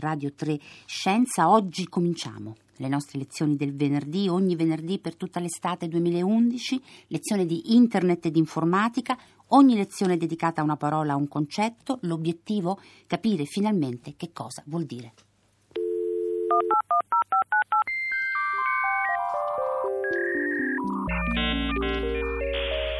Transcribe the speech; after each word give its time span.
Radio 0.00 0.32
3 0.34 0.58
Scienza. 0.86 1.48
Oggi 1.48 1.86
cominciamo 1.88 2.56
le 2.76 2.88
nostre 2.88 3.18
lezioni 3.18 3.56
del 3.56 3.74
venerdì, 3.74 4.28
ogni 4.28 4.56
venerdì 4.56 4.98
per 4.98 5.14
tutta 5.14 5.38
l'estate 5.38 5.86
2011, 5.86 6.82
lezione 7.08 7.46
di 7.46 7.74
internet 7.74 8.26
e 8.26 8.30
di 8.30 8.38
informatica, 8.38 9.18
ogni 9.48 9.76
lezione 9.76 10.16
dedicata 10.16 10.60
a 10.62 10.64
una 10.64 10.76
parola, 10.76 11.12
a 11.12 11.16
un 11.16 11.28
concetto, 11.28 11.98
l'obiettivo 12.02 12.80
capire 13.06 13.44
finalmente 13.44 14.14
che 14.16 14.30
cosa 14.32 14.62
vuol 14.66 14.84
dire. 14.84 15.12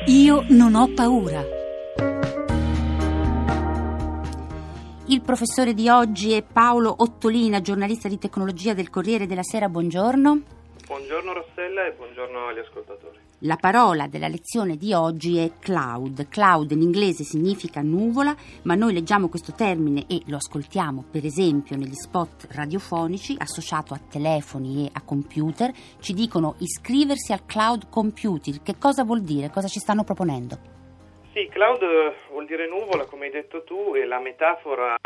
Io 0.06 0.44
non 0.48 0.74
ho 0.74 0.92
paura. 0.92 1.59
Il 5.10 5.22
professore 5.22 5.74
di 5.74 5.88
oggi 5.88 6.30
è 6.34 6.44
Paolo 6.44 6.94
Ottolina, 6.98 7.60
giornalista 7.60 8.06
di 8.06 8.16
tecnologia 8.16 8.74
del 8.74 8.90
Corriere 8.90 9.26
della 9.26 9.42
Sera. 9.42 9.68
Buongiorno. 9.68 10.40
Buongiorno 10.86 11.32
Rossella 11.32 11.84
e 11.84 11.94
buongiorno 11.96 12.46
agli 12.46 12.60
ascoltatori. 12.60 13.18
La 13.40 13.56
parola 13.56 14.06
della 14.06 14.28
lezione 14.28 14.76
di 14.76 14.92
oggi 14.92 15.38
è 15.38 15.50
cloud. 15.58 16.28
Cloud 16.28 16.70
in 16.70 16.82
inglese 16.82 17.24
significa 17.24 17.82
nuvola, 17.82 18.36
ma 18.62 18.76
noi 18.76 18.92
leggiamo 18.92 19.28
questo 19.28 19.52
termine 19.52 20.04
e 20.06 20.22
lo 20.26 20.36
ascoltiamo 20.36 21.06
per 21.10 21.24
esempio 21.24 21.76
negli 21.76 21.94
spot 21.94 22.46
radiofonici 22.52 23.34
associato 23.36 23.94
a 23.94 24.00
telefoni 24.08 24.86
e 24.86 24.90
a 24.92 25.02
computer. 25.02 25.72
Ci 25.98 26.14
dicono 26.14 26.54
iscriversi 26.58 27.32
al 27.32 27.44
cloud 27.46 27.88
computing. 27.88 28.62
Che 28.62 28.78
cosa 28.78 29.02
vuol 29.02 29.22
dire? 29.22 29.50
Cosa 29.50 29.66
ci 29.66 29.80
stanno 29.80 30.04
proponendo? 30.04 30.78
Sì, 31.32 31.46
cloud 31.48 31.80
eh, 31.82 32.14
vuol 32.30 32.44
dire 32.44 32.66
nuvola, 32.66 33.04
come 33.04 33.26
hai 33.26 33.30
detto 33.30 33.62
tu, 33.62 33.94
e 33.94 34.04
la 34.04 34.18
metafora 34.18 34.96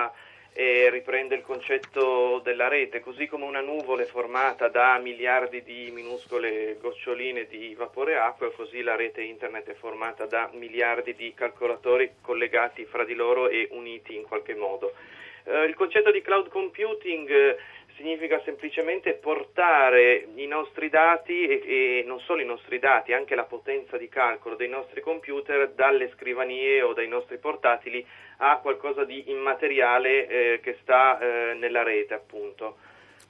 eh, 0.54 0.88
riprende 0.88 1.34
il 1.34 1.42
concetto 1.42 2.40
della 2.42 2.68
rete, 2.68 3.00
così 3.00 3.26
come 3.26 3.44
una 3.44 3.60
nuvola 3.60 4.04
è 4.04 4.06
formata 4.06 4.68
da 4.68 4.96
miliardi 4.96 5.62
di 5.62 5.90
minuscole 5.92 6.78
goccioline 6.80 7.46
di 7.46 7.74
vapore 7.74 8.16
acqua, 8.16 8.50
così 8.52 8.80
la 8.80 8.96
rete 8.96 9.20
internet 9.20 9.68
è 9.68 9.74
formata 9.74 10.24
da 10.24 10.48
miliardi 10.54 11.14
di 11.14 11.34
calcolatori 11.34 12.12
collegati 12.22 12.86
fra 12.86 13.04
di 13.04 13.14
loro 13.14 13.50
e 13.50 13.68
uniti 13.72 14.16
in 14.16 14.22
qualche 14.22 14.54
modo. 14.54 14.94
Eh, 15.44 15.64
il 15.64 15.74
concetto 15.74 16.10
di 16.10 16.22
cloud 16.22 16.48
computing 16.48 17.28
eh, 17.28 17.56
significa 17.96 18.40
semplicemente 18.44 19.14
portare 19.14 20.28
i 20.34 20.46
nostri 20.46 20.88
dati 20.88 21.46
e, 21.46 21.62
e, 21.64 22.04
non 22.06 22.20
solo 22.20 22.42
i 22.42 22.46
nostri 22.46 22.78
dati, 22.78 23.12
anche 23.12 23.34
la 23.34 23.44
potenza 23.44 23.96
di 23.96 24.08
calcolo 24.08 24.56
dei 24.56 24.68
nostri 24.68 25.00
computer 25.00 25.70
dalle 25.70 26.10
scrivanie 26.14 26.82
o 26.82 26.92
dai 26.92 27.08
nostri 27.08 27.38
portatili 27.38 28.04
a 28.38 28.58
qualcosa 28.58 29.04
di 29.04 29.30
immateriale 29.30 30.26
eh, 30.26 30.60
che 30.60 30.78
sta 30.82 31.18
eh, 31.18 31.54
nella 31.54 31.82
rete, 31.82 32.14
appunto. 32.14 32.76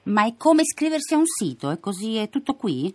Ma 0.03 0.25
è 0.25 0.35
come 0.37 0.61
iscriversi 0.61 1.13
a 1.13 1.17
un 1.17 1.25
sito? 1.25 1.71
È 1.71 1.79
così? 1.79 2.17
È 2.17 2.29
tutto 2.29 2.53
qui? 2.53 2.93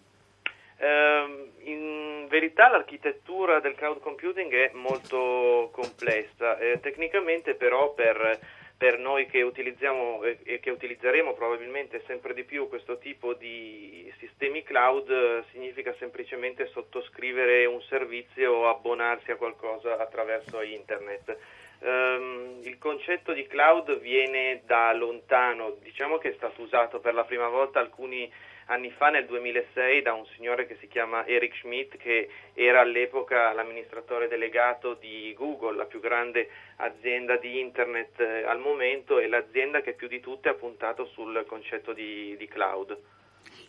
Eh, 0.78 1.50
in 1.64 2.26
verità 2.28 2.68
l'architettura 2.68 3.60
del 3.60 3.74
cloud 3.74 4.00
computing 4.00 4.52
è 4.52 4.70
molto 4.74 5.70
complessa, 5.72 6.58
eh, 6.58 6.78
tecnicamente 6.80 7.54
però 7.54 7.92
per 7.92 8.58
per 8.80 8.98
noi 8.98 9.26
che 9.26 9.42
utilizziamo 9.42 10.22
e 10.22 10.58
che 10.58 10.70
utilizzeremo 10.70 11.34
probabilmente 11.34 12.02
sempre 12.06 12.32
di 12.32 12.44
più 12.44 12.66
questo 12.66 12.96
tipo 12.96 13.34
di 13.34 14.10
sistemi 14.16 14.62
cloud 14.62 15.44
significa 15.50 15.94
semplicemente 15.98 16.66
sottoscrivere 16.68 17.66
un 17.66 17.82
servizio 17.82 18.52
o 18.54 18.68
abbonarsi 18.70 19.32
a 19.32 19.36
qualcosa 19.36 19.98
attraverso 19.98 20.62
internet. 20.62 21.36
Um, 21.80 22.60
il 22.62 22.78
concetto 22.78 23.34
di 23.34 23.46
cloud 23.46 23.98
viene 23.98 24.62
da 24.64 24.94
lontano, 24.94 25.76
diciamo 25.82 26.16
che 26.16 26.30
è 26.30 26.34
stato 26.36 26.62
usato 26.62 27.00
per 27.00 27.12
la 27.12 27.24
prima 27.24 27.48
volta 27.48 27.80
alcuni 27.80 28.32
anni 28.70 28.90
fa, 28.90 29.08
nel 29.10 29.26
2006, 29.26 30.02
da 30.02 30.14
un 30.14 30.24
signore 30.36 30.66
che 30.66 30.76
si 30.80 30.88
chiama 30.88 31.26
Eric 31.26 31.56
Schmidt, 31.56 31.96
che 31.96 32.28
era 32.54 32.80
all'epoca 32.80 33.52
l'amministratore 33.52 34.28
delegato 34.28 34.94
di 34.94 35.34
Google, 35.36 35.76
la 35.76 35.84
più 35.84 36.00
grande 36.00 36.48
azienda 36.76 37.36
di 37.36 37.60
internet 37.60 38.20
eh, 38.20 38.44
al 38.44 38.60
momento 38.60 39.18
e 39.18 39.28
l'azienda 39.28 39.80
che 39.80 39.92
più 39.92 40.08
di 40.08 40.20
tutte 40.20 40.48
ha 40.48 40.54
puntato 40.54 41.06
sul 41.06 41.44
concetto 41.46 41.92
di, 41.92 42.36
di 42.38 42.46
cloud. 42.46 42.96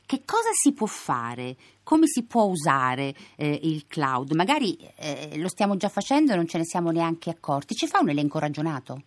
Che 0.06 0.22
cosa 0.26 0.50
si 0.52 0.74
può 0.74 0.88
fare? 0.88 1.56
Come 1.84 2.06
si 2.06 2.26
può 2.26 2.44
usare 2.44 3.14
eh, 3.38 3.60
il 3.64 3.88
cloud? 3.88 4.34
Magari 4.34 4.78
eh, 5.00 5.38
lo 5.38 5.48
stiamo 5.48 5.78
già 5.78 5.90
facendo 5.90 6.34
e 6.34 6.36
non 6.36 6.48
ce 6.48 6.58
ne 6.58 6.66
siamo 6.66 6.92
neanche 6.92 7.30
accorti. 7.30 7.76
Ci 7.76 7.88
fa 7.88 8.00
un 8.00 8.10
elenco 8.10 8.38
ragionato? 8.38 9.04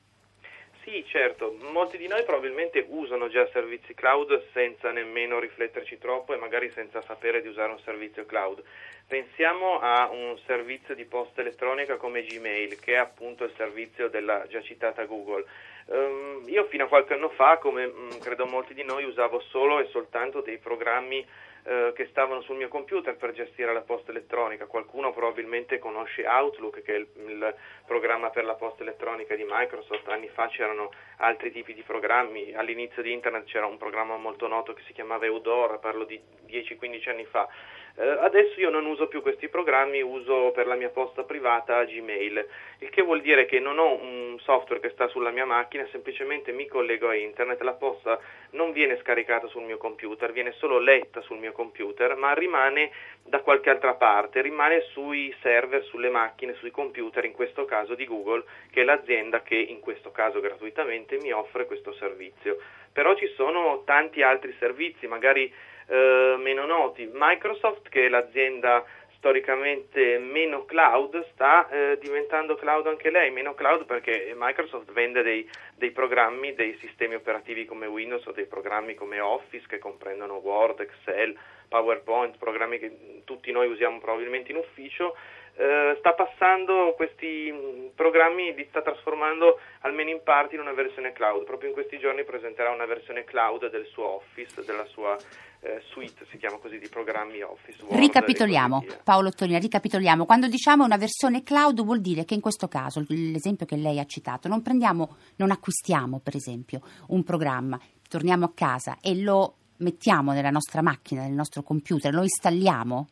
Sì, 0.85 1.03
certo, 1.09 1.57
molti 1.73 1.97
di 1.97 2.07
noi 2.07 2.25
probabilmente 2.25 2.85
usano 2.87 3.29
già 3.29 3.49
servizi 3.53 3.95
cloud 3.95 4.51
senza 4.53 4.91
nemmeno 4.91 5.39
rifletterci 5.39 5.97
troppo 5.97 6.35
e 6.35 6.37
magari 6.37 6.71
senza 6.73 7.01
sapere 7.01 7.41
di 7.41 7.49
usare 7.49 7.73
un 7.73 7.79
servizio 7.79 8.27
cloud. 8.27 8.63
Pensiamo 9.09 9.81
a 9.81 10.11
un 10.13 10.39
servizio 10.45 10.95
di 10.95 11.07
posta 11.07 11.41
elettronica 11.41 11.97
come 11.97 12.23
Gmail, 12.23 12.79
che 12.81 12.93
è 12.93 12.97
appunto 12.97 13.45
il 13.45 13.55
servizio 13.57 14.09
della 14.09 14.47
già 14.47 14.61
citata 14.61 15.07
Google. 15.07 15.47
Um, 15.87 16.45
io 16.49 16.65
fino 16.65 16.85
a 16.85 16.89
qualche 16.89 17.15
anno 17.15 17.31
fa, 17.31 17.57
come 17.57 17.87
um, 17.87 18.19
credo 18.19 18.45
molti 18.45 18.75
di 18.75 18.85
noi, 18.85 19.05
usavo 19.05 19.41
solo 19.41 19.81
e 19.81 19.87
soltanto 19.87 20.43
dei 20.43 20.59
programmi 20.59 21.27
eh, 21.67 21.93
che 21.95 22.09
stavano 22.11 22.43
sul 22.43 22.57
mio 22.57 22.69
computer 22.69 23.17
per 23.17 23.33
gestire 23.33 23.73
la 23.73 23.81
posta 23.81 24.11
elettronica. 24.11 24.67
Qualcuno 24.67 25.15
probabilmente 25.15 25.79
conosce 25.79 26.27
Outlook, 26.27 26.83
che 26.83 26.95
è 26.95 26.99
il, 26.99 27.09
il, 27.27 27.55
programma 27.87 28.29
per 28.29 28.45
la 28.45 28.55
posta 28.55 28.83
elettronica 28.83 29.35
di 29.35 29.47
Microsoft. 29.49 30.07
Anni 30.09 30.29
fa 30.29 30.47
c'erano 30.49 30.91
altri 31.19 31.51
tipi 31.51 31.73
di 31.73 31.81
programmi. 31.81 32.53
All'inizio 32.55 33.01
di 33.01 33.13
Internet 33.13 33.45
c'era 33.45 33.65
un 33.65 33.79
programma 33.79 34.17
molto 34.19 34.47
noto 34.47 34.75
che 34.75 34.83
si 34.87 34.93
chiamava 34.93 35.25
Eudora, 35.25 35.79
parlo 35.79 36.05
di 36.05 36.21
10-15 36.47 37.09
anni 37.09 37.25
fa. 37.25 37.49
Eh, 37.97 38.05
adesso 38.05 38.59
io 38.59 38.71
non 38.71 38.87
uso 38.87 39.07
più 39.07 39.23
questi 39.23 39.49
programmi, 39.49 40.03
uso 40.03 40.51
per 40.51 40.67
la 40.67 40.75
mia 40.75 40.89
posta 40.89 41.23
privata 41.23 41.85
Gmail, 41.85 42.47
il 42.79 42.91
che 42.91 43.03
vuol 43.03 43.21
dire 43.21 43.47
che 43.47 43.61
non 43.61 43.79
ho 43.79 43.93
un 43.95 44.37
software 44.41 44.81
che 44.81 44.91
sta 44.91 45.07
sulla 45.07 45.31
mia 45.31 45.47
macchina, 45.47 45.87
semplicemente 45.93 46.51
mi 46.51 46.67
collego 46.67 47.09
a 47.09 47.15
internet, 47.15 47.61
la 47.61 47.75
posta 47.75 48.19
non 48.51 48.73
viene 48.73 48.99
scaricata 48.99 49.47
sul 49.47 49.63
mio 49.63 49.77
computer, 49.77 50.33
viene 50.33 50.51
solo 50.59 50.81
letta 50.81 51.21
sul 51.21 51.39
mio 51.39 51.53
computer, 51.53 52.17
ma 52.17 52.35
rimane 52.35 52.91
da 53.23 53.41
qualche 53.41 53.71
altra 53.71 53.95
parte, 53.95 54.43
rimane 54.43 54.81
sui 54.91 55.33
server, 55.41 55.85
sulle 55.85 56.11
macchine, 56.11 56.55
sui 56.55 56.73
computer, 56.73 57.25
in 57.25 57.33
questo 57.33 57.65
caso 57.65 57.95
di 57.95 58.07
Google, 58.07 58.43
che 58.71 58.81
è 58.81 58.85
l'azienda 58.85 59.43
che 59.43 59.57
in 59.57 59.79
questo 59.79 60.11
caso 60.11 60.41
gratuitamente 60.41 61.19
mi 61.19 61.31
offre 61.31 61.65
questo 61.67 61.93
servizio. 61.93 62.59
Però 62.95 63.17
ci 63.17 63.27
sono 63.35 63.83
tanti 63.85 64.23
altri 64.23 64.55
servizi, 64.61 65.09
magari 65.09 65.53
eh, 65.89 66.37
meno 66.39 66.65
noti. 66.65 67.11
Microsoft, 67.13 67.89
che 67.89 68.07
è 68.07 68.09
l'azienda 68.09 68.85
storicamente 69.17 70.19
meno 70.19 70.65
cloud, 70.65 71.27
sta 71.33 71.69
eh, 71.71 71.99
diventando 71.99 72.55
cloud 72.55 72.87
anche 72.87 73.11
lei, 73.11 73.31
meno 73.31 73.55
cloud 73.55 73.85
perché 73.85 74.33
Microsoft 74.37 74.93
vende 74.93 75.23
dei, 75.23 75.49
dei, 75.77 75.91
programmi, 75.91 76.55
dei 76.55 76.77
sistemi 76.79 77.15
operativi 77.15 77.65
come 77.65 77.87
Windows 77.87 78.25
o 78.27 78.33
dei 78.33 78.47
programmi 78.47 78.95
come 78.95 79.19
Office 79.21 79.67
che 79.67 79.79
comprendono 79.79 80.35
Word, 80.35 80.81
Excel, 80.81 81.37
PowerPoint, 81.69 82.37
programmi 82.37 82.79
che 82.79 83.23
tutti 83.25 83.51
noi 83.51 83.69
usiamo 83.69 83.99
probabilmente 83.99 84.53
in 84.53 84.59
ufficio 84.59 85.17
eh, 85.57 85.97
sta 85.99 86.15
passando 86.15 86.95
questi 86.97 87.51
mm, 87.53 87.87
programmi, 87.95 88.55
li 88.55 88.67
sta 88.69 88.83
trasformando 88.83 89.61
almeno 89.81 90.11
in 90.11 90.21
parte 90.23 90.57
in 90.57 90.61
una 90.61 90.73
versione 90.73 91.13
cloud. 91.13 91.45
Proprio 91.45 91.69
in 91.69 91.75
questi 91.75 91.99
giorni 91.99 92.25
presenterà 92.25 92.71
una 92.71 92.87
versione 92.87 93.25
cloud 93.25 93.71
del 93.71 93.87
suo 93.87 94.17
Office, 94.17 94.65
della 94.65 94.85
sua 94.87 95.17
eh, 95.61 95.81
suite, 95.91 96.27
si 96.31 96.39
chiama 96.39 96.59
così, 96.59 96.79
di 96.79 96.89
programmi 96.89 97.41
Office. 97.43 97.83
Word, 97.83 97.99
ricapitoliamo, 97.99 98.85
Paolo 99.05 99.31
Tonina, 99.31 99.59
ricapitoliamo. 99.59 100.27
Quando 100.27 100.49
diciamo 100.49 100.85
una 100.85 100.97
versione 100.97 101.43
cloud 101.43 101.83
vuol 101.85 102.01
dire 102.01 102.25
che 102.25 102.35
in 102.35 102.41
questo 102.41 102.67
caso, 102.67 103.05
l'esempio 103.09 103.65
che 103.65 103.77
lei 103.77 104.01
ha 104.01 104.07
citato, 104.07 104.49
non 104.49 104.61
prendiamo, 104.61 105.17
non 105.37 105.53
acquistiamo 105.53 106.19
per 106.19 106.35
esempio 106.35 106.81
un 107.09 107.23
programma, 107.23 107.79
torniamo 108.09 108.45
a 108.45 108.53
casa 108.55 108.99
e 109.01 109.15
lo 109.21 109.55
mettiamo 109.79 110.33
nella 110.33 110.51
nostra 110.51 110.83
macchina, 110.83 111.23
nel 111.23 111.33
nostro 111.33 111.63
computer, 111.63 112.13
lo 112.13 112.23
installiamo 112.23 113.09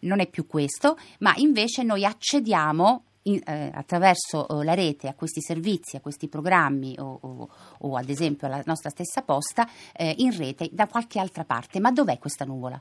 non 0.00 0.20
è 0.20 0.28
più 0.28 0.46
questo, 0.46 0.96
ma 1.20 1.32
invece 1.36 1.82
noi 1.82 2.04
accediamo 2.04 3.04
in, 3.26 3.40
eh, 3.46 3.70
attraverso 3.74 4.46
eh, 4.48 4.64
la 4.64 4.74
rete 4.74 5.08
a 5.08 5.14
questi 5.14 5.40
servizi, 5.40 5.96
a 5.96 6.00
questi 6.00 6.28
programmi 6.28 6.96
o, 6.98 7.18
o, 7.20 7.48
o 7.80 7.96
ad 7.96 8.08
esempio 8.08 8.46
alla 8.46 8.62
nostra 8.64 8.90
stessa 8.90 9.22
posta 9.22 9.66
eh, 9.96 10.14
in 10.18 10.36
rete 10.36 10.68
da 10.70 10.86
qualche 10.86 11.18
altra 11.18 11.44
parte. 11.44 11.80
Ma 11.80 11.90
dov'è 11.90 12.18
questa 12.18 12.44
nuvola? 12.44 12.80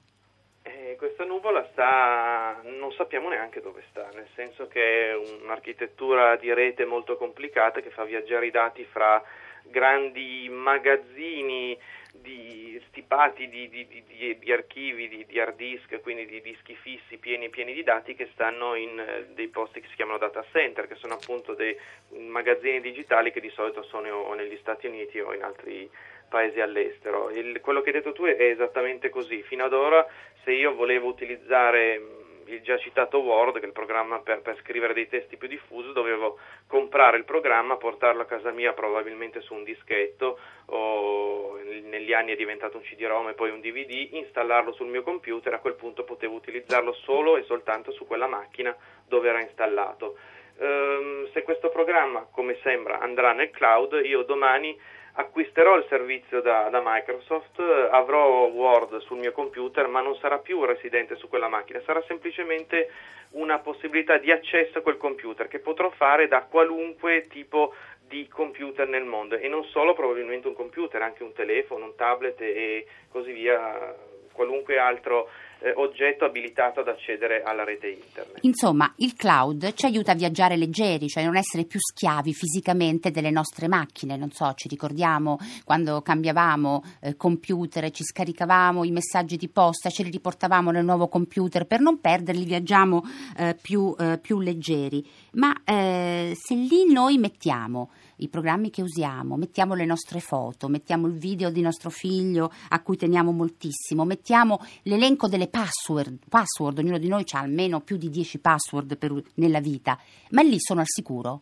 Eh, 0.63 0.95
questa 0.97 1.25
nuvola 1.25 1.67
sta, 1.71 2.61
non 2.63 2.91
sappiamo 2.93 3.29
neanche 3.29 3.61
dove 3.61 3.83
sta, 3.89 4.09
nel 4.13 4.27
senso 4.35 4.67
che 4.67 5.11
è 5.11 5.15
un'architettura 5.43 6.35
di 6.37 6.53
rete 6.53 6.85
molto 6.85 7.17
complicata 7.17 7.81
che 7.81 7.89
fa 7.89 8.03
viaggiare 8.03 8.47
i 8.47 8.51
dati 8.51 8.83
fra 8.85 9.21
grandi 9.63 10.47
magazzini 10.49 11.77
di 12.25 12.81
stipati 12.87 13.47
di, 13.47 13.69
di, 13.69 13.87
di, 13.87 14.37
di 14.39 14.51
archivi, 14.51 15.25
di, 15.27 15.39
hard 15.39 15.55
disk, 15.55 16.01
quindi 16.01 16.25
di 16.25 16.41
dischi 16.41 16.75
fissi 16.75 17.17
pieni 17.17 17.49
pieni 17.49 17.73
di 17.73 17.83
dati 17.83 18.15
che 18.15 18.29
stanno 18.33 18.73
in 18.73 18.99
eh, 18.99 19.27
dei 19.33 19.47
posti 19.47 19.79
che 19.79 19.87
si 19.89 19.95
chiamano 19.95 20.17
data 20.17 20.43
center, 20.51 20.87
che 20.87 20.95
sono 20.95 21.13
appunto 21.13 21.53
dei 21.53 21.77
magazzini 22.17 22.81
digitali 22.81 23.31
che 23.31 23.39
di 23.39 23.49
solito 23.49 23.83
sono 23.83 24.09
o 24.09 24.33
negli 24.33 24.57
Stati 24.57 24.87
Uniti 24.87 25.19
o 25.19 25.33
in 25.33 25.43
altri 25.43 25.89
paesi 26.27 26.59
all'estero. 26.59 27.29
Il, 27.29 27.61
quello 27.61 27.81
che 27.81 27.89
hai 27.89 27.95
detto 27.95 28.11
tu 28.11 28.23
è 28.23 28.41
esattamente 28.41 29.09
così. 29.09 29.43
Fino 29.43 29.63
ad 29.63 29.73
ora 29.73 30.05
se 30.43 30.51
io 30.51 30.73
volevo 30.73 31.07
utilizzare 31.07 32.24
il 32.47 32.61
già 32.61 32.77
citato 32.77 33.19
Word, 33.19 33.55
che 33.55 33.63
è 33.63 33.67
il 33.67 33.73
programma 33.73 34.19
per, 34.19 34.41
per, 34.41 34.57
scrivere 34.61 34.93
dei 34.93 35.07
testi 35.07 35.37
più 35.37 35.47
diffusi, 35.47 35.91
dovevo 35.93 36.37
comprare 36.67 37.17
il 37.17 37.25
programma, 37.25 37.77
portarlo 37.77 38.21
a 38.21 38.25
casa 38.25 38.51
mia 38.51 38.73
probabilmente 38.73 39.41
su 39.41 39.53
un 39.53 39.63
dischetto 39.63 40.39
o 40.67 41.59
negli 41.83 42.13
anni 42.13 42.31
è 42.31 42.35
diventato 42.35 42.77
un 42.77 42.83
CD-ROM 42.83 43.29
e 43.29 43.33
poi 43.33 43.51
un 43.51 43.61
DVD, 43.61 44.13
installarlo 44.13 44.73
sul 44.73 44.87
mio 44.87 45.03
computer, 45.03 45.53
a 45.53 45.59
quel 45.59 45.75
punto 45.75 46.03
potevo 46.03 46.35
utilizzarlo 46.35 46.93
solo 46.93 47.37
e 47.37 47.43
soltanto 47.43 47.91
su 47.91 48.05
quella 48.05 48.27
macchina 48.27 48.75
dove 49.07 49.29
era 49.29 49.41
installato. 49.41 50.17
Ehm, 50.57 51.29
se 51.31 51.43
questo 51.43 51.69
programma, 51.69 52.27
come 52.31 52.57
sembra, 52.63 52.99
andrà 52.99 53.33
nel 53.33 53.51
cloud, 53.51 54.01
io 54.03 54.23
domani 54.23 54.77
acquisterò 55.17 55.77
il 55.77 55.85
servizio 55.87 56.41
da, 56.41 56.69
da, 56.69 56.81
Microsoft, 56.83 57.59
avrò 57.59 58.47
Word 58.47 58.97
sul 58.99 59.17
mio 59.17 59.31
computer, 59.31 59.87
ma 59.87 60.01
non 60.01 60.15
sarà 60.17 60.39
più 60.39 60.63
residente 60.63 61.15
su 61.15 61.29
quella 61.29 61.47
macchina, 61.47 61.81
sarà 61.85 62.03
semplicemente 62.07 62.91
una 63.31 63.59
possibilità 63.59 64.17
di 64.17 64.31
accesso 64.31 64.77
a 64.77 64.81
quel 64.81 64.97
computer 64.97 65.47
che 65.47 65.59
potrò 65.59 65.89
fare 65.91 66.27
da 66.27 66.43
qualunque 66.43 67.27
tipo 67.27 67.73
di 68.07 68.27
computer 68.27 68.87
nel 68.87 69.05
mondo. 69.05 69.35
E 69.37 69.47
non 69.47 69.63
solo 69.65 69.93
probabilmente 69.93 70.47
un 70.47 70.55
computer, 70.55 71.01
anche 71.01 71.23
un 71.23 71.33
telefono, 71.33 71.85
un 71.85 71.95
tablet 71.95 72.39
e 72.41 72.85
così 73.09 73.31
via, 73.31 73.95
qualunque 74.33 74.77
altro 74.77 75.29
eh, 75.59 75.73
oggetto 75.75 76.25
abilitato 76.25 76.81
ad 76.81 76.87
accedere 76.87 77.43
alla 77.43 77.63
rete 77.63 77.87
internet. 77.87 78.39
Insomma, 78.41 78.91
il 78.97 79.15
cloud 79.15 79.73
ci 79.73 79.85
aiuta 79.85 80.11
a 80.11 80.15
viaggiare 80.15 80.57
leggeri, 80.57 81.07
cioè 81.07 81.23
non 81.23 81.37
essere 81.37 81.65
più 81.65 81.79
schiavi 81.79 82.33
fisicamente 82.33 83.11
delle 83.11 83.31
nostre 83.31 83.67
macchine. 83.67 84.17
Non 84.17 84.31
so, 84.31 84.53
ci 84.55 84.67
ricordiamo 84.67 85.37
quando 85.63 86.01
cambiavamo 86.01 86.83
eh, 87.01 87.15
computer 87.15 87.89
ci 87.91 88.03
scaricavamo 88.03 88.83
i 88.83 88.91
messaggi 88.91 89.37
di 89.37 89.49
posta, 89.49 89.89
ce 89.89 90.03
li 90.03 90.09
riportavamo 90.09 90.71
nel 90.71 90.85
nuovo 90.85 91.07
computer 91.07 91.65
per 91.65 91.79
non 91.79 91.99
perderli, 91.99 92.43
viaggiamo 92.43 93.03
eh, 93.37 93.55
più, 93.59 93.95
eh, 93.97 94.19
più, 94.19 94.39
leggeri. 94.39 95.05
Ma 95.33 95.55
eh, 95.63 96.33
se 96.35 96.55
lì 96.55 96.91
noi 96.91 97.17
mettiamo 97.17 97.89
i 98.17 98.29
programmi 98.29 98.69
che 98.69 98.81
usiamo, 98.81 99.35
mettiamo 99.35 99.73
le 99.73 99.85
nostre 99.85 100.19
foto, 100.19 100.67
mettiamo 100.67 101.07
il 101.07 101.13
video 101.13 101.49
di 101.49 101.61
nostro 101.61 101.89
figlio 101.89 102.51
a 102.69 102.81
cui 102.81 102.95
teniamo 102.95 103.31
moltissimo, 103.31 104.05
mettiamo 104.05 104.59
l'elenco 104.83 105.27
delle 105.27 105.44
password, 105.47 106.19
password 106.29 106.79
ognuno 106.79 106.97
di 106.97 107.07
noi 107.07 107.23
ha 107.31 107.39
almeno 107.39 107.81
più 107.81 107.97
di 107.97 108.09
10 108.09 108.39
password 108.39 108.97
per, 108.97 109.11
nella 109.35 109.59
vita, 109.59 109.97
ma 110.31 110.41
lì 110.41 110.59
sono 110.59 110.81
al 110.81 110.87
sicuro? 110.87 111.41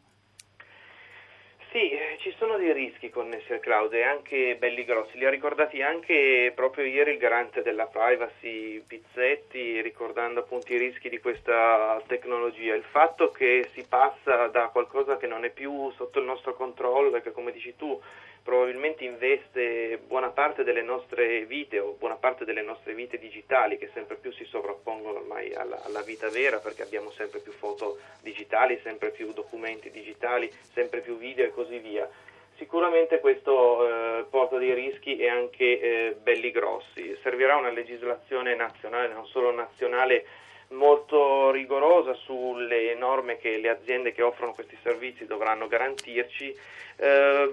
Sì, 1.71 1.89
ci 2.19 2.33
sono 2.37 2.55
dei 2.57 2.71
rischi 2.71 3.09
connessi 3.09 3.51
al 3.51 3.59
cloud 3.59 3.91
e 3.93 4.03
anche 4.03 4.55
belli 4.59 4.85
grossi, 4.85 5.17
li 5.17 5.25
ha 5.25 5.29
ricordati 5.29 5.81
anche 5.81 6.51
proprio 6.55 6.85
ieri 6.85 7.11
il 7.11 7.17
garante 7.17 7.61
della 7.61 7.87
privacy 7.87 8.79
Pizzetti 8.87 9.81
ricordando 9.81 10.41
appunto 10.41 10.71
i 10.71 10.77
rischi 10.77 11.09
di 11.09 11.19
questa 11.19 12.01
tecnologia, 12.07 12.75
il 12.75 12.83
fatto 12.83 13.29
che 13.31 13.69
si 13.73 13.83
passa 13.89 14.47
da 14.47 14.67
qualcosa 14.67 15.17
che 15.17 15.27
non 15.27 15.43
è 15.43 15.49
più 15.49 15.91
sotto 15.97 16.19
il 16.19 16.25
nostro 16.25 16.53
controllo 16.53 17.17
e 17.17 17.21
che 17.21 17.31
come 17.31 17.51
dici 17.51 17.75
tu 17.75 17.99
probabilmente 18.43 19.05
investe 19.05 19.99
buona 20.05 20.29
parte 20.29 20.63
delle 20.63 20.81
nostre 20.81 21.45
vite 21.45 21.79
o 21.79 21.95
buona 21.97 22.15
parte 22.15 22.43
delle 22.43 22.61
nostre 22.61 22.93
vite 22.93 23.17
digitali 23.17 23.77
che 23.77 23.89
sempre 23.93 24.17
più 24.17 24.31
si 24.33 24.43
sovrappongono 24.43 25.19
ormai 25.19 25.53
alla, 25.53 25.81
alla, 25.83 26.01
vita 26.01 26.29
vera 26.29 26.59
perché 26.59 26.83
abbiamo 26.83 27.09
sempre 27.11 27.39
più 27.39 27.53
foto 27.53 27.99
digitali, 28.21 28.79
sempre 28.83 29.11
più 29.11 29.31
documenti 29.31 29.89
digitali, 29.89 30.51
sempre 30.73 30.99
più 30.99 31.17
video 31.17 31.45
e 31.45 31.51
così 31.51 31.79
via. 31.79 32.09
Sicuramente 32.57 33.19
questo 33.19 33.87
eh, 33.87 34.25
porta 34.29 34.57
dei 34.57 34.73
rischi 34.73 35.17
e 35.17 35.29
anche 35.29 35.79
eh, 35.79 36.15
belli 36.21 36.51
grossi. 36.51 37.17
Servirà 37.23 37.55
una 37.55 37.71
legislazione 37.71 38.55
nazionale, 38.55 39.13
non 39.13 39.25
solo 39.25 39.51
nazionale, 39.51 40.25
molto 40.73 41.51
rigorosa 41.51 42.13
sulle 42.13 42.93
norme 42.95 43.37
che 43.37 43.57
le 43.57 43.69
aziende 43.69 44.11
che 44.11 44.21
offrono 44.21 44.53
questi 44.53 44.77
servizi 44.83 45.25
dovranno 45.25 45.67
garantirci. 45.67 46.55
Eh, 46.97 47.51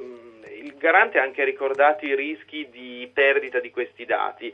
il 0.62 0.74
garante 0.76 1.18
ha 1.18 1.22
anche 1.22 1.44
ricordato 1.44 2.04
i 2.04 2.14
rischi 2.14 2.68
di 2.70 3.08
perdita 3.12 3.60
di 3.60 3.70
questi 3.70 4.04
dati. 4.04 4.52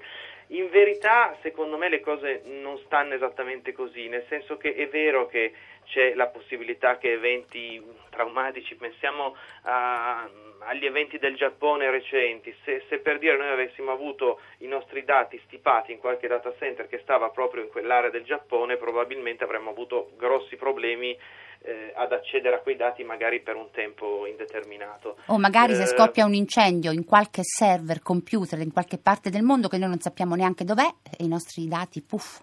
In 0.51 0.69
verità, 0.71 1.37
secondo 1.43 1.77
me, 1.77 1.89
le 1.89 2.01
cose 2.01 2.43
non 2.45 2.79
stanno 2.85 3.15
esattamente 3.15 3.73
così, 3.73 4.09
nel 4.09 4.25
senso 4.29 4.57
che 4.57 4.75
è 4.75 4.87
vero 4.89 5.27
che 5.27 5.53
c'è 5.87 6.15
la 6.15 6.27
possibilità 6.27 6.99
che 6.99 7.13
eventi 7.13 7.83
traumatici, 8.11 8.75
pensiamo 8.77 9.37
a, 9.63 10.29
agli 10.61 10.85
eventi 10.85 11.19
del 11.19 11.37
Giappone 11.37 11.91
recenti, 11.91 12.55
se, 12.65 12.85
se, 12.89 12.99
per 12.99 13.19
dire 13.19 13.37
noi 13.37 13.51
avessimo 13.51 13.93
avuto 13.93 14.41
i 14.59 14.67
nostri 14.67 15.05
dati 15.05 15.41
stipati 15.47 15.93
in 15.93 15.99
qualche 15.99 16.27
data 16.29 16.53
center 16.59 16.89
che 16.89 17.01
stava 17.03 17.31
proprio 17.31 17.63
in 17.63 17.69
quell'area 17.69 18.11
del 18.11 18.25
Giappone, 18.25 18.77
probabilmente 18.77 19.45
avremmo 19.45 19.71
avuto 19.71 20.11
grossi 20.17 20.57
problemi 20.57 21.17
eh, 21.63 21.93
ad 21.95 22.13
accedere 22.13 22.57
a 22.57 22.61
quei 22.61 22.77
dati 22.77 23.03
magari 23.05 23.41
per 23.41 23.57
un 23.57 23.71
tempo 23.71 24.27
indeterminato. 24.27 25.19
O 25.27 25.39
magari 25.39 25.73
eh, 25.73 25.77
se 25.77 25.87
scoppia 25.87 26.25
un 26.25 26.35
incendio 26.35 26.91
in 26.91 27.05
qualche 27.05 27.43
server 27.43 28.01
computer 28.01 28.59
in 28.61 28.73
qualche 28.73 28.99
parte 28.99 29.31
del 29.31 29.43
mondo 29.43 29.69
che 29.69 29.79
noi 29.79 29.89
non 29.89 30.01
sappiamo 30.01 30.35
neanche 30.35 30.65
dov'è 30.65 30.89
i 31.19 31.29
nostri 31.29 31.67
dati, 31.69 32.03
puff. 32.03 32.41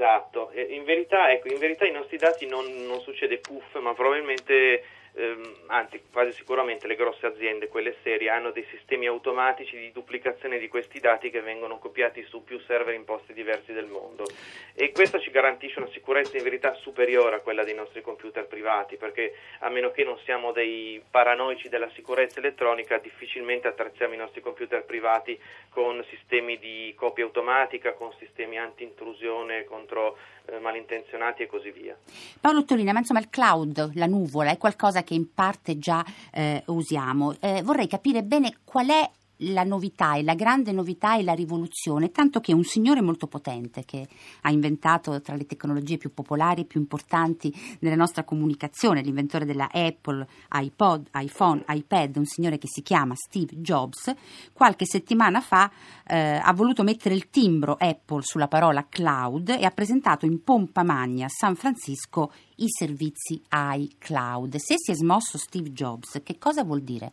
Esatto, 0.00 0.50
in 0.54 0.84
verità, 0.84 1.30
ecco, 1.30 1.48
in 1.52 1.58
verità 1.58 1.84
i 1.84 1.92
nostri 1.92 2.16
dati 2.16 2.46
non, 2.46 2.64
non 2.86 3.02
succede 3.02 3.36
puff, 3.36 3.78
ma 3.80 3.92
probabilmente 3.92 4.82
ehm, 5.14 5.54
anzi 5.66 6.02
quasi 6.12 6.32
sicuramente 6.32 6.86
le 6.86 6.96
grosse 6.96 7.26
aziende, 7.26 7.68
quelle 7.68 7.96
serie, 8.02 8.30
hanno 8.30 8.50
dei 8.50 8.66
sistemi 8.70 9.06
automatici 9.06 9.78
di 9.78 9.92
duplicazione 9.92 10.58
di 10.58 10.68
questi 10.68 11.00
dati 11.00 11.30
che 11.30 11.40
vengono 11.40 11.78
copiati 11.78 12.22
su 12.24 12.44
più 12.44 12.58
server 12.60 12.94
in 12.94 13.04
posti 13.04 13.32
diversi 13.32 13.72
del 13.72 13.86
mondo 13.86 14.24
e 14.74 14.92
questo 14.92 15.20
ci 15.20 15.30
garantisce 15.30 15.78
una 15.78 15.90
sicurezza 15.90 16.36
in 16.36 16.42
verità 16.42 16.74
superiore 16.74 17.36
a 17.36 17.40
quella 17.40 17.64
dei 17.64 17.74
nostri 17.74 18.02
computer 18.02 18.46
privati 18.46 18.96
perché 18.96 19.34
a 19.60 19.68
meno 19.68 19.90
che 19.90 20.04
non 20.04 20.18
siamo 20.24 20.52
dei 20.52 21.02
paranoici 21.10 21.68
della 21.68 21.90
sicurezza 21.94 22.38
elettronica 22.38 22.98
difficilmente 22.98 23.68
attrezziamo 23.68 24.14
i 24.14 24.18
nostri 24.18 24.40
computer 24.40 24.84
privati 24.84 25.38
con 25.68 26.04
sistemi 26.08 26.58
di 26.58 26.92
copia 26.96 27.24
automatica, 27.24 27.92
con 27.94 28.12
sistemi 28.18 28.58
anti-intrusione 28.58 29.64
contro 29.64 30.16
eh, 30.46 30.58
malintenzionati 30.58 31.42
e 31.42 31.46
così 31.46 31.70
via. 31.70 31.96
Paolo 32.40 32.64
Tolina, 32.64 32.92
ma 32.92 32.98
insomma 32.98 33.20
il 33.20 33.28
cloud, 33.30 33.92
la 33.94 34.06
nuvola, 34.06 34.50
è 34.50 34.58
qualcosa 34.58 34.99
che 35.02 35.14
in 35.14 35.32
parte 35.32 35.78
già 35.78 36.04
eh, 36.32 36.62
usiamo. 36.66 37.34
Eh, 37.40 37.62
vorrei 37.62 37.86
capire 37.86 38.22
bene 38.22 38.58
qual 38.64 38.88
è 38.88 39.10
la 39.40 39.64
novità 39.64 40.16
e 40.16 40.22
la 40.22 40.34
grande 40.34 40.72
novità 40.72 41.16
e 41.16 41.22
la 41.22 41.32
rivoluzione, 41.32 42.10
tanto 42.10 42.40
che 42.40 42.52
un 42.52 42.64
signore 42.64 43.00
molto 43.00 43.26
potente 43.26 43.84
che 43.84 44.06
ha 44.42 44.50
inventato 44.50 45.20
tra 45.20 45.36
le 45.36 45.46
tecnologie 45.46 45.96
più 45.96 46.12
popolari 46.12 46.62
e 46.62 46.64
più 46.64 46.80
importanti 46.80 47.54
nella 47.80 47.96
nostra 47.96 48.24
comunicazione, 48.24 49.02
l'inventore 49.02 49.44
della 49.44 49.68
Apple, 49.72 50.26
iPod, 50.52 51.08
iPhone, 51.14 51.64
iPad, 51.68 52.16
un 52.16 52.26
signore 52.26 52.58
che 52.58 52.68
si 52.68 52.82
chiama 52.82 53.14
Steve 53.14 53.56
Jobs, 53.56 54.12
qualche 54.52 54.86
settimana 54.86 55.40
fa 55.40 55.70
eh, 56.06 56.40
ha 56.42 56.52
voluto 56.52 56.82
mettere 56.82 57.14
il 57.14 57.30
timbro 57.30 57.76
Apple 57.78 58.22
sulla 58.22 58.48
parola 58.48 58.86
cloud 58.88 59.48
e 59.48 59.64
ha 59.64 59.70
presentato 59.70 60.26
in 60.26 60.42
pompa 60.42 60.82
magna 60.82 61.26
a 61.26 61.30
San 61.30 61.54
Francisco 61.54 62.32
i 62.56 62.66
servizi 62.68 63.40
iCloud. 63.50 64.56
Se 64.56 64.74
si 64.76 64.90
è 64.90 64.94
smosso 64.94 65.38
Steve 65.38 65.72
Jobs, 65.72 66.20
che 66.22 66.38
cosa 66.38 66.62
vuol 66.64 66.82
dire? 66.82 67.12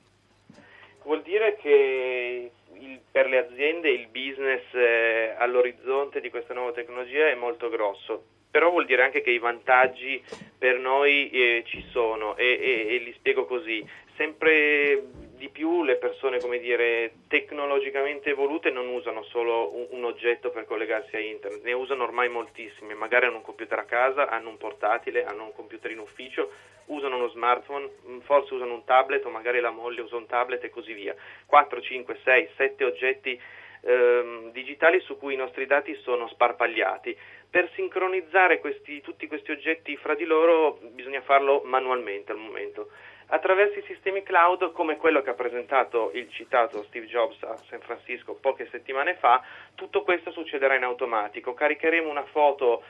Che 1.67 2.51
il, 2.79 2.99
per 3.11 3.27
le 3.27 3.39
aziende 3.39 3.89
il 3.89 4.07
business 4.07 4.63
eh, 4.71 5.35
all'orizzonte 5.37 6.21
di 6.21 6.29
questa 6.29 6.53
nuova 6.53 6.71
tecnologia 6.71 7.27
è 7.27 7.35
molto 7.35 7.67
grosso, 7.67 8.23
però 8.49 8.69
vuol 8.69 8.85
dire 8.85 9.03
anche 9.03 9.19
che 9.19 9.31
i 9.31 9.37
vantaggi 9.37 10.23
per 10.57 10.79
noi 10.79 11.29
eh, 11.29 11.63
ci 11.65 11.83
sono 11.91 12.37
e, 12.37 12.57
e, 12.57 12.95
e 12.95 12.97
li 12.99 13.13
spiego 13.17 13.45
così. 13.45 13.85
Sempre 14.15 15.26
di 15.37 15.49
più 15.49 15.83
le 15.83 15.97
persone, 15.97 16.39
come 16.39 16.59
dire, 16.59 17.13
tecnologicamente 17.27 18.31
evolute 18.31 18.71
non 18.71 18.87
usano 18.87 19.23
solo 19.23 19.75
un, 19.75 19.85
un, 19.91 20.03
oggetto 20.03 20.49
per 20.49 20.65
collegarsi 20.65 21.15
a 21.15 21.19
internet, 21.19 21.63
ne 21.63 21.73
usano 21.73 22.03
ormai 22.03 22.27
moltissime, 22.27 22.95
magari 22.95 23.27
hanno 23.27 23.37
un 23.37 23.43
computer 23.43 23.77
a 23.79 23.85
casa, 23.85 24.29
hanno 24.29 24.49
un 24.49 24.57
portatile, 24.57 25.25
hanno 25.25 25.43
un 25.43 25.53
computer 25.53 25.91
in 25.91 25.99
ufficio, 25.99 26.51
usano 26.85 27.17
uno 27.17 27.29
smartphone, 27.29 27.89
mm, 28.07 28.19
forse 28.21 28.55
usano 28.55 28.73
un 28.73 28.83
tablet 28.83 29.23
o 29.25 29.29
magari 29.29 29.59
la 29.59 29.69
moglie 29.69 30.01
usa 30.01 30.15
un 30.15 30.25
tablet 30.25 30.63
e 30.63 30.69
così 30.69 30.93
via. 30.93 31.15
4, 31.45 31.81
5, 31.81 32.19
6, 32.23 32.49
7 32.57 32.83
oggetti 32.83 33.39
ehm, 33.81 34.51
digitali 34.51 34.99
su 35.01 35.17
cui 35.17 35.35
i 35.35 35.37
nostri 35.37 35.67
dati 35.67 35.93
sono 36.01 36.27
sparpagliati. 36.29 37.15
Per 37.49 37.69
sincronizzare 37.75 38.59
questi, 38.59 39.01
tutti 39.01 39.27
questi 39.27 39.51
oggetti 39.51 39.95
fra 39.97 40.15
di 40.15 40.25
loro 40.25 40.79
bisogna 40.81 41.21
farlo 41.21 41.61
manualmente 41.63 42.31
al 42.31 42.39
momento 42.39 42.89
attraverso 43.27 43.79
i 43.79 43.83
sistemi 43.83 44.23
cloud 44.23 44.71
come 44.71 44.97
quello 44.97 45.21
che 45.21 45.31
ha 45.31 45.35
presentato 45.35 46.11
il 46.13 46.29
citato 46.29 46.83
Steve 46.83 47.07
Jobs 47.07 47.41
a 47.43 47.57
San 47.69 47.79
Francisco 47.79 48.35
poche 48.35 48.67
settimane 48.71 49.15
fa, 49.15 49.43
tutto 49.75 50.03
questo 50.03 50.31
succederà 50.31 50.75
in 50.75 50.83
automatico. 50.83 51.53
Caricheremo 51.53 52.09
una 52.09 52.25
foto 52.25 52.83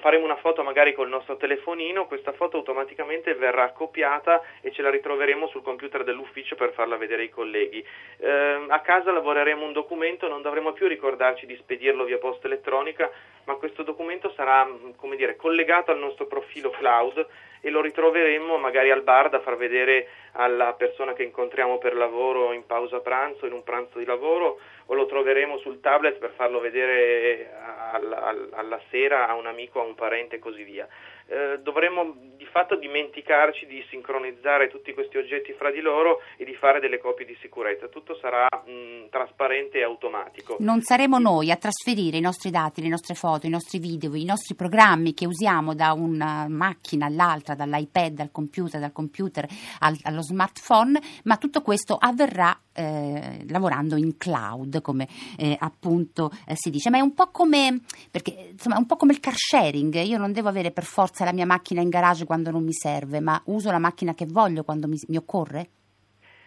faremo 0.00 0.24
una 0.24 0.36
foto 0.36 0.64
magari 0.64 0.92
col 0.92 1.08
nostro 1.08 1.36
telefonino, 1.36 2.06
questa 2.06 2.32
foto 2.32 2.56
automaticamente 2.56 3.34
verrà 3.34 3.70
copiata 3.70 4.42
e 4.60 4.72
ce 4.72 4.82
la 4.82 4.90
ritroveremo 4.90 5.46
sul 5.46 5.62
computer 5.62 6.02
dell'ufficio 6.02 6.56
per 6.56 6.72
farla 6.72 6.96
vedere 6.96 7.22
ai 7.22 7.30
colleghi. 7.30 7.84
Eh, 8.18 8.66
a 8.68 8.80
casa 8.80 9.12
lavoreremo 9.12 9.64
un 9.64 9.72
documento, 9.72 10.26
non 10.26 10.42
dovremo 10.42 10.72
più 10.72 10.88
ricordarci 10.88 11.46
di 11.46 11.56
spedirlo 11.56 12.04
via 12.04 12.18
posta 12.18 12.48
elettronica, 12.48 13.08
ma 13.44 13.54
questo 13.54 13.84
documento 13.84 14.32
sarà 14.34 14.68
come 14.96 15.16
dire, 15.16 15.36
collegato 15.36 15.92
al 15.92 15.98
nostro 15.98 16.26
profilo 16.26 16.70
cloud 16.70 17.26
e 17.60 17.70
lo 17.70 17.80
ritroveremo 17.80 18.56
magari 18.58 18.90
al 18.90 19.02
bar 19.02 19.30
da 19.30 19.40
far 19.40 19.56
vedere 19.56 20.08
alla 20.32 20.74
persona 20.74 21.12
che 21.12 21.22
incontriamo 21.22 21.78
per 21.78 21.94
lavoro 21.94 22.52
in 22.52 22.66
pausa 22.66 23.00
pranzo, 23.00 23.46
in 23.46 23.52
un 23.52 23.64
pranzo 23.64 23.98
di 23.98 24.04
lavoro, 24.04 24.58
o 24.90 24.94
lo 24.94 25.06
troveremo 25.06 25.58
sul 25.58 25.80
tablet 25.80 26.18
per 26.18 26.32
farlo 26.32 26.60
vedere 26.60 27.50
alla, 27.92 28.34
alla 28.52 28.80
sera 28.90 29.28
a 29.28 29.34
un 29.34 29.46
amico, 29.46 29.80
a 29.80 29.84
un 29.84 29.94
parente 29.94 30.36
e 30.36 30.38
così 30.38 30.62
via. 30.62 30.88
Eh, 31.30 31.60
dovremmo 31.62 32.16
di 32.38 32.46
fatto 32.46 32.76
dimenticarci 32.76 33.66
di 33.66 33.84
sincronizzare 33.90 34.68
tutti 34.68 34.94
questi 34.94 35.18
oggetti 35.18 35.52
fra 35.52 35.70
di 35.70 35.80
loro 35.80 36.20
e 36.38 36.46
di 36.46 36.54
fare 36.54 36.80
delle 36.80 36.98
copie 36.98 37.26
di 37.26 37.36
sicurezza. 37.42 37.88
Tutto 37.88 38.16
sarà 38.16 38.46
mh, 38.48 39.10
trasparente 39.10 39.76
e 39.76 39.82
automatico. 39.82 40.56
Non 40.60 40.80
saremo 40.80 41.18
noi 41.18 41.50
a 41.50 41.56
trasferire 41.56 42.16
i 42.16 42.22
nostri 42.22 42.50
dati, 42.50 42.80
le 42.80 42.88
nostre 42.88 43.14
foto, 43.14 43.46
i 43.46 43.50
nostri 43.50 43.78
video, 43.78 44.14
i 44.14 44.24
nostri 44.24 44.54
programmi 44.54 45.12
che 45.12 45.26
usiamo 45.26 45.74
da 45.74 45.92
una 45.92 46.46
macchina 46.48 47.04
all'altra, 47.04 47.54
dall'iPad 47.54 48.20
al 48.20 48.30
computer, 48.30 48.80
dal 48.80 48.92
computer 48.92 49.46
al, 49.80 49.96
allo 50.04 50.22
smartphone, 50.22 50.98
ma 51.24 51.36
tutto 51.36 51.60
questo 51.60 51.98
avverrà 52.00 52.58
eh, 52.72 53.44
lavorando 53.48 53.96
in 53.96 54.16
cloud, 54.16 54.80
come 54.80 55.08
eh, 55.36 55.56
appunto 55.58 56.30
eh, 56.46 56.54
si 56.54 56.70
dice. 56.70 56.88
Ma 56.88 56.98
è 56.98 57.02
un 57.02 57.12
po' 57.12 57.30
come 57.30 57.80
perché 58.10 58.50
insomma, 58.52 58.76
è 58.76 58.78
un 58.78 58.86
po' 58.86 58.96
come 58.96 59.12
il 59.12 59.20
car 59.20 59.34
sharing. 59.36 59.94
Io 60.04 60.16
non 60.16 60.32
devo 60.32 60.48
avere 60.48 60.70
per 60.70 60.84
forza 60.84 61.17
forza 61.18 61.24
la 61.24 61.32
mia 61.32 61.46
macchina 61.46 61.80
in 61.80 61.88
garage 61.88 62.24
quando 62.24 62.50
non 62.50 62.62
mi 62.62 62.72
serve, 62.72 63.20
ma 63.20 63.40
uso 63.46 63.70
la 63.70 63.78
macchina 63.78 64.14
che 64.14 64.26
voglio 64.26 64.62
quando 64.62 64.86
mi, 64.86 65.00
mi 65.08 65.16
occorre? 65.16 65.70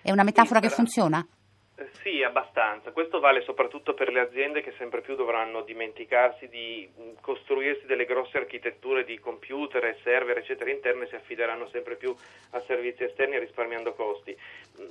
È 0.01 0.12
una 0.12 0.24
metafora 0.24 0.62
sì, 0.62 0.68
che 0.68 0.74
funziona? 0.74 1.25
Eh, 1.82 1.90
sì, 2.04 2.22
abbastanza. 2.22 2.92
Questo 2.92 3.20
vale 3.20 3.42
soprattutto 3.42 3.96
per 3.96 4.12
le 4.12 4.20
aziende 4.20 4.62
che 4.62 4.74
sempre 4.78 5.02
più 5.02 5.16
dovranno 5.16 5.62
dimenticarsi 5.62 6.48
di 6.48 6.88
mm, 6.88 7.14
costruirsi 7.22 7.88
delle 7.88 8.06
grosse 8.06 8.38
architetture 8.38 9.04
di 9.04 9.20
computer, 9.20 9.98
server, 10.04 10.38
eccetera, 10.38 10.70
interne 10.70 11.06
e 11.06 11.08
si 11.08 11.16
affideranno 11.16 11.68
sempre 11.70 11.96
più 11.96 12.16
a 12.52 12.62
servizi 12.68 13.04
esterni 13.04 13.40
risparmiando 13.40 13.94
costi. 13.94 14.38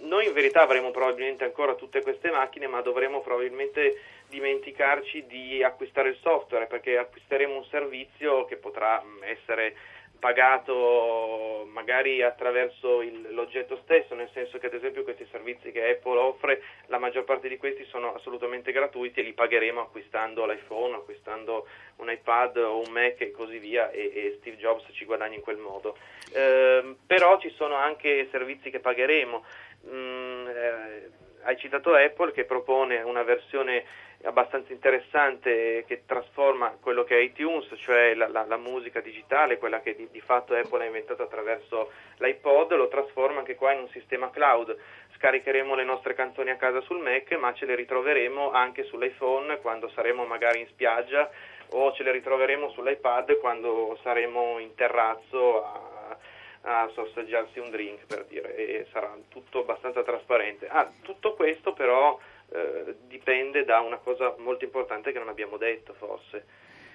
Noi 0.00 0.26
in 0.26 0.32
verità 0.32 0.62
avremo 0.62 0.90
probabilmente 0.90 1.44
ancora 1.44 1.74
tutte 1.74 2.02
queste 2.02 2.30
macchine, 2.30 2.66
ma 2.66 2.80
dovremo 2.80 3.20
probabilmente 3.20 4.00
dimenticarci 4.28 5.26
di 5.26 5.62
acquistare 5.62 6.08
il 6.08 6.18
software 6.20 6.66
perché 6.66 6.98
acquisteremo 6.98 7.54
un 7.54 7.64
servizio 7.66 8.46
che 8.46 8.56
potrà 8.56 9.00
mm, 9.00 9.22
essere 9.22 9.76
pagato 10.20 11.66
magari 11.72 12.22
attraverso 12.22 13.02
il, 13.02 13.34
l'oggetto 13.34 13.80
stesso, 13.82 14.14
nel 14.14 14.30
senso 14.32 14.58
che 14.58 14.66
ad 14.66 14.74
esempio 14.74 15.02
questi 15.02 15.26
servizi 15.30 15.72
che 15.72 15.90
Apple 15.90 16.18
offre, 16.18 16.62
la 16.86 16.98
maggior 16.98 17.24
parte 17.24 17.48
di 17.48 17.56
questi 17.56 17.84
sono 17.86 18.14
assolutamente 18.14 18.70
gratuiti 18.70 19.18
e 19.18 19.22
li 19.24 19.32
pagheremo 19.32 19.80
acquistando 19.80 20.46
l'iPhone, 20.46 20.94
acquistando 20.94 21.66
un 21.96 22.10
iPad 22.10 22.58
o 22.58 22.78
un 22.78 22.92
Mac 22.92 23.20
e 23.20 23.32
così 23.32 23.58
via 23.58 23.90
e, 23.90 24.12
e 24.14 24.36
Steve 24.38 24.56
Jobs 24.58 24.84
ci 24.92 25.04
guadagna 25.04 25.34
in 25.34 25.42
quel 25.42 25.56
modo. 25.56 25.96
Eh, 26.32 26.94
però 27.06 27.40
ci 27.40 27.50
sono 27.50 27.74
anche 27.74 28.28
servizi 28.30 28.70
che 28.70 28.78
pagheremo. 28.78 29.44
Mm, 29.88 30.46
eh, 30.46 31.10
hai 31.42 31.56
citato 31.56 31.94
Apple 31.94 32.32
che 32.32 32.44
propone 32.44 33.00
una 33.00 33.22
versione 33.22 33.84
abbastanza 34.24 34.72
interessante 34.72 35.84
che 35.86 36.02
trasforma 36.04 36.76
quello 36.80 37.04
che 37.04 37.16
è 37.16 37.22
iTunes, 37.22 37.68
cioè 37.76 38.14
la, 38.14 38.28
la, 38.28 38.44
la 38.44 38.56
musica 38.56 39.00
digitale, 39.00 39.58
quella 39.58 39.80
che 39.80 39.94
di, 39.96 40.08
di, 40.10 40.20
fatto 40.20 40.54
Apple 40.54 40.82
ha 40.82 40.86
inventato 40.86 41.22
attraverso 41.22 41.90
l'iPod, 42.18 42.72
lo 42.74 42.88
trasforma 42.88 43.38
anche 43.38 43.54
qua 43.54 43.72
in 43.72 43.80
un 43.80 43.88
sistema 43.88 44.30
cloud. 44.30 44.76
Scaricheremo 45.16 45.74
le 45.74 45.84
nostre 45.84 46.14
canzoni 46.14 46.50
a 46.50 46.56
casa 46.56 46.80
sul 46.82 47.00
Mac, 47.00 47.32
ma 47.32 47.52
ce 47.54 47.66
le 47.66 47.74
ritroveremo 47.74 48.50
anche 48.52 48.84
sull'iPhone 48.84 49.58
quando 49.58 49.88
saremo 49.90 50.24
magari 50.24 50.60
in 50.60 50.66
spiaggia 50.68 51.30
o 51.72 51.92
ce 51.92 52.02
le 52.02 52.12
ritroveremo 52.12 52.70
sull'iPad 52.70 53.38
quando 53.38 53.98
saremo 54.02 54.58
in 54.58 54.74
terrazzo 54.74 55.64
a 55.64 56.18
a 56.62 56.90
sorseggiarsi 56.92 57.58
un 57.58 57.70
drink 57.70 58.04
per 58.06 58.26
dire 58.26 58.54
e 58.54 58.86
sarà 58.92 59.16
tutto 59.28 59.60
abbastanza 59.60 60.02
trasparente. 60.02 60.68
Ah, 60.68 60.90
tutto 61.02 61.34
questo 61.34 61.72
però 61.72 62.18
eh, 62.52 62.96
dipende 63.06 63.64
da 63.64 63.80
una 63.80 63.98
cosa 63.98 64.34
molto 64.38 64.64
importante 64.64 65.12
che 65.12 65.18
non 65.18 65.28
abbiamo 65.28 65.56
detto 65.56 65.94
forse. 65.94 66.44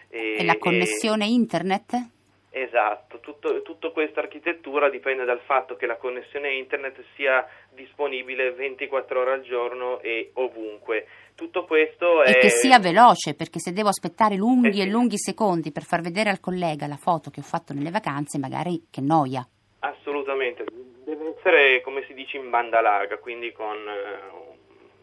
E, 0.09 0.43
la 0.43 0.57
connessione 0.57 1.25
e, 1.25 1.29
internet? 1.29 2.09
Esatto, 2.57 3.19
tutto, 3.19 3.61
tutta 3.63 3.89
questa 3.89 4.21
architettura 4.21 4.89
dipende 4.89 5.25
dal 5.25 5.41
fatto 5.41 5.75
che 5.75 5.85
la 5.85 5.97
connessione 5.97 6.53
internet 6.53 7.03
sia 7.15 7.45
disponibile 7.73 8.53
24 8.53 9.19
ore 9.19 9.33
al 9.33 9.41
giorno 9.41 9.99
e 9.99 10.31
ovunque. 10.35 11.05
Tutto 11.35 11.65
questo 11.65 12.23
è... 12.23 12.29
E 12.29 12.39
che 12.39 12.49
sia 12.49 12.79
veloce, 12.79 13.35
perché 13.35 13.59
se 13.59 13.73
devo 13.73 13.89
aspettare 13.89 14.37
lunghi 14.37 14.69
eh 14.69 14.73
sì. 14.73 14.81
e 14.83 14.89
lunghi 14.89 15.17
secondi 15.17 15.73
per 15.73 15.83
far 15.83 15.99
vedere 15.99 16.29
al 16.29 16.39
collega 16.39 16.87
la 16.87 16.95
foto 16.95 17.29
che 17.29 17.41
ho 17.41 17.43
fatto 17.43 17.73
nelle 17.73 17.91
vacanze, 17.91 18.39
magari 18.39 18.87
che 18.89 19.01
noia. 19.01 19.45
Assolutamente, 19.79 20.63
deve 21.03 21.35
essere 21.37 21.81
come 21.81 22.05
si 22.07 22.13
dice 22.13 22.37
in 22.37 22.49
banda 22.49 22.79
larga, 22.79 23.17
quindi 23.17 23.51
con 23.51 23.75
eh, 23.75 24.54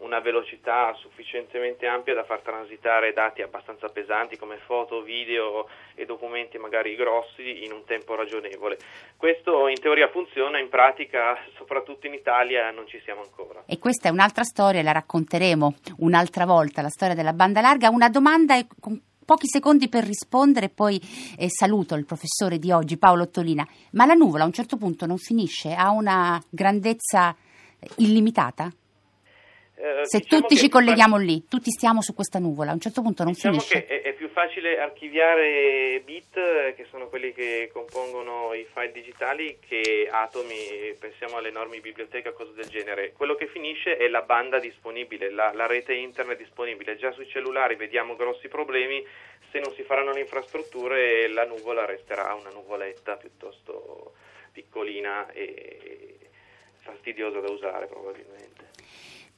una 0.02 0.20
velocità 0.20 0.92
sufficientemente 0.94 1.86
ampia 1.86 2.14
da 2.14 2.24
far 2.24 2.40
transitare 2.40 3.12
dati 3.12 3.42
abbastanza 3.42 3.88
pesanti 3.88 4.36
come 4.36 4.58
foto, 4.66 5.02
video 5.02 5.68
e 5.94 6.04
documenti 6.04 6.58
magari 6.58 6.94
grossi 6.94 7.64
in 7.64 7.72
un 7.72 7.84
tempo 7.84 8.14
ragionevole. 8.14 8.78
Questo 9.16 9.68
in 9.68 9.80
teoria 9.80 10.08
funziona, 10.08 10.58
in 10.58 10.68
pratica, 10.68 11.38
soprattutto 11.56 12.06
in 12.06 12.14
Italia, 12.14 12.70
non 12.70 12.86
ci 12.86 13.00
siamo 13.04 13.22
ancora. 13.22 13.62
E 13.66 13.78
questa 13.78 14.08
è 14.08 14.10
un'altra 14.12 14.44
storia, 14.44 14.82
la 14.82 14.92
racconteremo 14.92 15.74
un'altra 15.98 16.44
volta, 16.44 16.82
la 16.82 16.88
storia 16.88 17.14
della 17.14 17.32
banda 17.32 17.60
larga. 17.60 17.88
Una 17.88 18.08
domanda 18.08 18.56
con 18.80 19.00
pochi 19.24 19.46
secondi 19.46 19.88
per 19.88 20.04
rispondere, 20.04 20.68
poi 20.68 21.00
eh, 21.38 21.48
saluto 21.48 21.94
il 21.94 22.04
professore 22.04 22.58
di 22.58 22.72
oggi, 22.72 22.98
Paolo 22.98 23.22
Ottolina. 23.22 23.66
Ma 23.92 24.04
la 24.04 24.14
nuvola 24.14 24.42
a 24.42 24.46
un 24.46 24.52
certo 24.52 24.76
punto 24.76 25.06
non 25.06 25.18
finisce? 25.18 25.72
Ha 25.72 25.90
una 25.90 26.42
grandezza 26.50 27.34
illimitata? 27.96 28.70
Eh, 29.82 30.06
Se 30.06 30.18
diciamo 30.18 30.42
tutti 30.42 30.56
ci 30.56 30.68
colleghiamo 30.68 31.16
fa... 31.16 31.22
lì, 31.22 31.44
tutti 31.48 31.72
stiamo 31.72 32.02
su 32.02 32.14
questa 32.14 32.38
nuvola, 32.38 32.70
a 32.70 32.74
un 32.74 32.78
certo 32.78 33.02
punto 33.02 33.24
non 33.24 33.32
diciamo 33.32 33.58
finisce. 33.58 33.84
Che 33.84 34.02
è, 34.02 34.10
è, 34.10 34.14
più 34.14 34.28
facile 34.28 34.78
archiviare 34.78 36.00
bit, 36.04 36.36
eh, 36.36 36.74
che 36.76 36.86
sono 36.88 37.08
quelli 37.08 37.32
che 37.32 37.68
compongono 37.72 38.54
i 38.54 38.64
file 38.72 38.92
digitali, 38.92 39.58
che 39.58 40.08
atomi, 40.08 40.94
pensiamo 41.00 41.38
alle 41.38 41.48
enormi 41.48 41.80
biblioteche 41.80 42.28
o 42.28 42.32
cose 42.32 42.52
del 42.54 42.68
genere. 42.68 43.10
Quello 43.10 43.34
che 43.34 43.48
finisce 43.48 43.96
è 43.96 44.06
la 44.06 44.22
banda 44.22 44.60
disponibile, 44.60 45.32
la, 45.32 45.50
la 45.52 45.66
rete 45.66 45.94
internet 45.94 46.38
disponibile. 46.38 46.96
Già 46.96 47.10
sui 47.10 47.26
cellulari 47.26 47.74
vediamo 47.74 48.14
grossi 48.14 48.46
problemi, 48.46 49.04
se 49.50 49.58
non 49.58 49.72
si 49.72 49.82
faranno 49.82 50.12
le 50.12 50.20
infrastrutture 50.20 51.26
la 51.26 51.44
nuvola 51.44 51.84
resterà 51.86 52.32
una 52.34 52.50
nuvoletta 52.50 53.16
piuttosto 53.16 54.12
piccolina 54.52 55.28
e 55.32 56.18
fastidiosa 56.82 57.40
da 57.40 57.50
usare 57.50 57.86
probabilmente. 57.86 58.71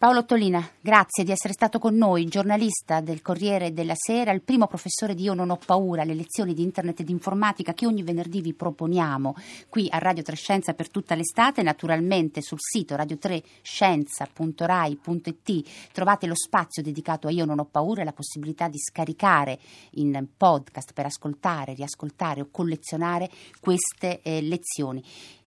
Paolo 0.04 0.26
Tolina, 0.26 0.62
grazie 0.82 1.24
di 1.24 1.30
essere 1.30 1.54
stato 1.54 1.78
con 1.78 1.96
noi, 1.96 2.26
giornalista 2.26 3.00
del 3.00 3.22
Corriere 3.22 3.72
della 3.72 3.94
Sera, 3.96 4.32
il 4.32 4.42
primo 4.42 4.66
professore 4.66 5.14
di 5.14 5.22
Io 5.22 5.32
non 5.32 5.48
ho 5.48 5.56
paura, 5.56 6.04
le 6.04 6.12
lezioni 6.12 6.52
di 6.52 6.62
internet 6.62 7.00
e 7.00 7.04
di 7.04 7.12
informatica 7.12 7.72
che 7.72 7.86
ogni 7.86 8.02
venerdì 8.02 8.42
vi 8.42 8.52
proponiamo 8.52 9.34
qui 9.70 9.86
a 9.88 9.96
Radio 9.96 10.22
3 10.22 10.36
Scienza 10.36 10.74
per 10.74 10.90
tutta 10.90 11.14
l'estate, 11.14 11.62
naturalmente 11.62 12.42
sul 12.42 12.58
sito 12.60 12.94
radio3scienza.rai.it 12.96 15.68
trovate 15.92 16.26
lo 16.26 16.36
spazio 16.36 16.82
dedicato 16.82 17.26
a 17.26 17.30
Io 17.30 17.46
non 17.46 17.58
ho 17.58 17.64
paura 17.64 18.02
e 18.02 18.04
la 18.04 18.12
possibilità 18.12 18.68
di 18.68 18.78
scaricare 18.78 19.58
in 19.92 20.26
podcast 20.36 20.92
per 20.92 21.06
ascoltare, 21.06 21.72
riascoltare 21.72 22.42
o 22.42 22.48
collezionare 22.50 23.30
queste 23.58 24.20
eh, 24.20 24.42
lezioni. 24.42 25.02